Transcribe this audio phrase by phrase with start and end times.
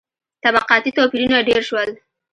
[0.43, 1.89] •طبقاتي توپیرونه ډېر شول.